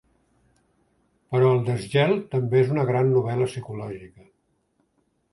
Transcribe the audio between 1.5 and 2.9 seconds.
El desgel també és una